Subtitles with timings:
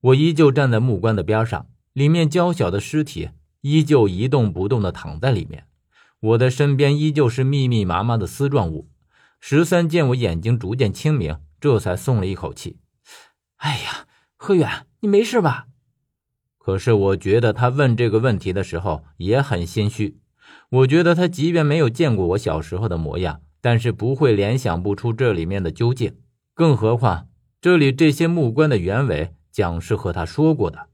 [0.00, 3.30] 我依旧站在木棺的边上，里面娇小的尸体
[3.62, 5.66] 依旧一动不动的躺在里面，
[6.20, 8.88] 我的身边依旧是密密麻麻的丝状物。
[9.40, 12.78] 十三见我眼睛逐渐清明，这才松了一口气。
[13.56, 14.06] 哎呀，
[14.36, 15.66] 何远，你没事吧？
[16.58, 20.20] 可是我觉得他问这个问题的时候也很心虚。
[20.70, 26.16] 我觉得他即便没有见过我小时候的模样，但是不会联想不出这里面的究竟。
[26.54, 27.28] 更何况
[27.60, 30.88] 这里这些木棺的原委，蒋氏和他说过的。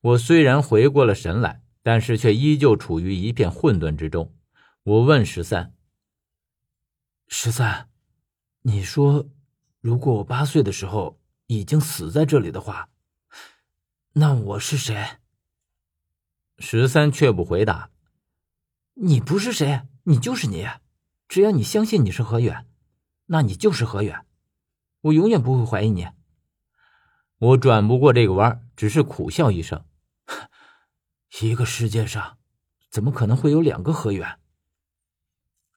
[0.00, 4.34] 我虽然回过了神来，但是却依旧处于一片混沌之中。
[4.82, 5.72] 我问十三
[7.28, 7.88] ：“十三，
[8.62, 9.28] 你说，
[9.80, 12.88] 如果我八岁的时候已经死在这里的话？”
[14.14, 15.20] 那我是谁？
[16.58, 17.90] 十三却不回答。
[18.94, 20.66] 你不是谁，你就是你。
[21.28, 22.66] 只要你相信你是何远，
[23.26, 24.26] 那你就是何远。
[25.02, 26.08] 我永远不会怀疑你。
[27.42, 29.84] 我转不过这个弯，只是苦笑一声。
[31.40, 32.38] 一个世界上，
[32.88, 34.38] 怎么可能会有两个何远？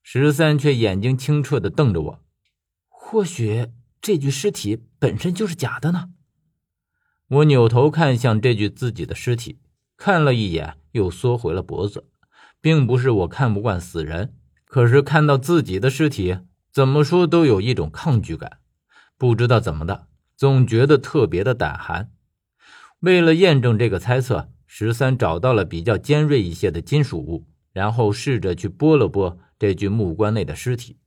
[0.03, 2.23] 十三却眼睛清澈的瞪着我。
[2.87, 6.09] 或许这具尸体本身就是假的呢？
[7.29, 9.59] 我扭头看向这具自己的尸体，
[9.97, 12.11] 看了一眼，又缩回了脖子。
[12.61, 16.37] 并不是我看不惯死人，可是看到自己的尸体，
[16.71, 18.59] 怎么说都有一种抗拒感。
[19.17, 22.11] 不知道怎么的，总觉得特别的胆寒。
[22.99, 30.97] 为了验证这个猜测，十三找到了比较尖锐一些的金属物，然后试着去拨了拨这具木棺内的尸体。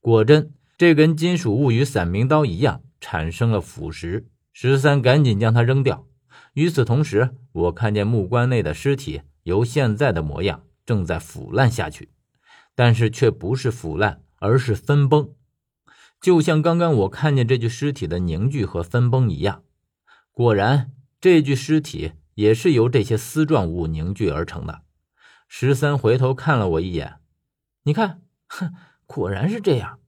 [0.00, 4.24] 果真，这根金属物与散明刀一样，产生了腐蚀。
[4.52, 6.06] 十三赶紧将它扔掉。
[6.54, 12.08] 与此同时，我看见木棺内的尸体由现在的模样正在腐烂下去，
[12.74, 15.34] 但是却不是腐烂，而是分崩，
[16.26, 19.62] 就像刚刚我看见这具尸体的凝聚和分崩一样。
[20.32, 24.82] 果然，这具尸体也是由这些丝状物凝聚而成的。
[25.46, 27.20] 十三回头看了我一眼，
[27.84, 28.74] 你看，哼，
[29.06, 30.00] 果然是这样。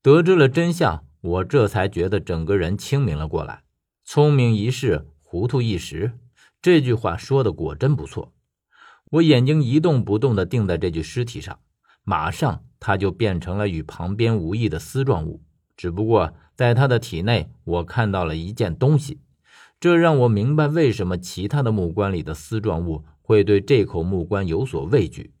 [0.00, 1.04] 得知了真相。
[1.20, 3.64] 我这才觉得整个人清明了过来。
[4.04, 6.16] 聪明一世，糊涂一时，
[6.60, 8.32] 这句话说的果真不错。
[9.10, 11.58] 我眼睛一动不动地定在这具尸体上，
[12.04, 15.40] 马上它就变成了与旁边无异的丝状物。
[15.76, 19.20] 只不过在它的体内，我看到了一件东西，
[19.78, 25.32] 这让我明白为什么其他的木棺里的丝状物会对这口木棺有所畏惧。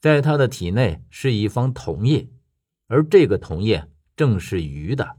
[0.00, 2.30] 在它的体内是一方铜印，
[2.88, 3.82] 而这个铜印。
[4.14, 5.16] 正是鱼的，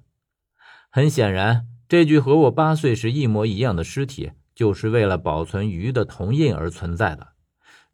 [0.92, 7.30] 很显然，这具和我八岁时一模一样的尸体，就是为了保存鱼的铜印而存在的。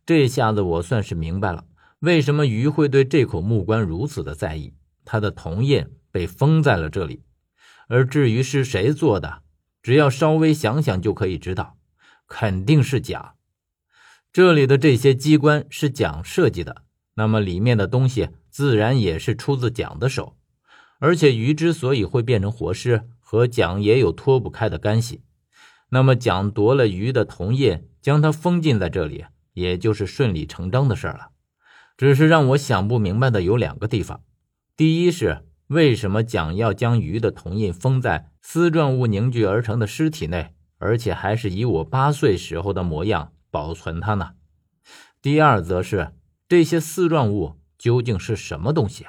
[0.06, 1.64] 这下子我算是明白了，
[2.00, 4.74] 为什么鱼会对这口木棺如此的在意。
[5.06, 7.24] 它的铜印被封在了这里，
[7.88, 9.42] 而至于是谁做的，
[9.82, 11.78] 只要稍微想想就可以知道，
[12.28, 13.34] 肯定是蒋。
[14.32, 16.84] 这里的这些机关是蒋设计的，
[17.16, 20.38] 那么里面的东西自然也是出自蒋的手。
[21.00, 25.24] 而且鱼之所以会变成活尸，和蒋也有脱不开的干系。
[25.90, 31.32] 那么蒋夺了鱼的铜印，将它封禁在这里，也就是顺理成章的事了。
[32.00, 34.24] 只是让我想不明白的有两个地方：
[34.78, 44.30] 第一是为什么蒋要将鱼的铜印封在丝状物凝聚而成的尸体内，而且还是以我八岁时候的模样保存它呢？
[45.22, 46.14] 第二则是
[46.48, 49.06] 这些丝状物究竟是什么东西？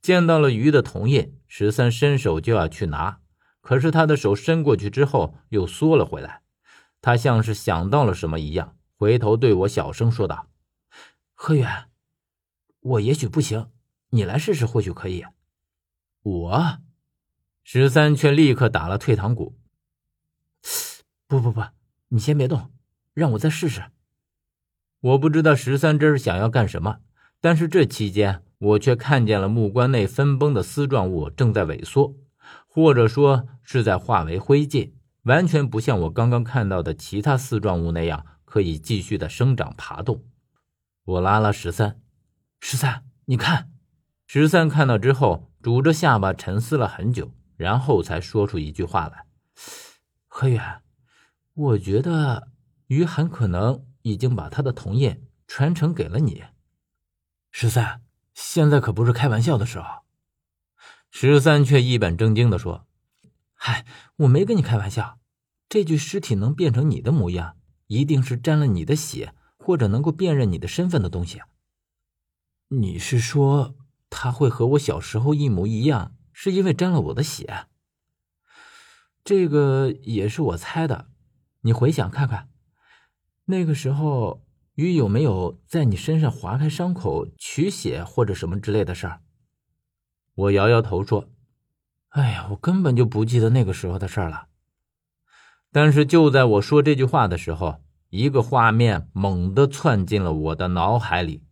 [0.00, 3.18] 见到了鱼的铜印，十三伸手就要去拿，
[3.60, 6.42] 可是他的手伸过去之后又缩了回来。
[7.02, 10.46] 他像是想到了什么一样，回头对我小声说道
[11.42, 11.88] ：“何远，
[12.80, 13.70] 我也许不行，
[14.10, 15.24] 你来试试，或许可以。”
[16.22, 16.78] 我，
[17.64, 19.56] 十三却立刻打了退堂鼓
[21.26, 21.64] ：“不不不，
[22.08, 22.70] 你先别动，
[23.14, 23.84] 让我再试试。”
[25.00, 26.98] 我不知道十三这是想要干什么，
[27.40, 28.42] 但是这期间。
[28.58, 32.14] 我却看见了木棺内分崩的丝状物正在萎缩，
[32.68, 40.22] 或者说是在化为灰烬，完全不像我刚刚看到的其他丝状物那样可以继续的生长爬动。
[41.04, 42.00] 我拉了十三，
[42.60, 43.70] 十三，你看。
[44.26, 49.26] 十三看到之后，拄着下巴沉思了很久，然后才说出一句话来
[50.28, 50.82] ：“何远，
[51.54, 52.48] 我觉得
[52.86, 56.44] 于涵可能已经把他的铜印传承给了你。”
[57.50, 58.02] 十三。
[58.32, 59.86] 现在可不是开玩笑的时候，
[61.10, 62.86] 十三却一本正经的说
[63.52, 63.84] ：“嗨，
[64.16, 65.18] 我没跟你开玩笑。
[65.68, 67.56] 这具尸体能变成你的模样，
[67.88, 69.34] 一定是沾了你的血，
[69.70, 71.42] 或者能够辨认你的身份的东西。
[72.66, 73.76] 你是说
[74.08, 77.66] 他会和我小时候一模一样，是因为沾了我的血？”
[79.22, 81.06] 这个也是我猜的。
[81.60, 82.48] 你回想看看，
[83.44, 84.44] 那个时候
[84.74, 89.20] 鱼有没有在你身上划开伤口取血或者什么之类的事儿？
[90.34, 91.30] 我摇摇头说
[92.10, 94.48] ：“哎呀，我根本就不记得那个时候的事儿了。”
[95.70, 101.44] 但是就在我说这句话的时候，一个画面猛地窜进了我的脑海里。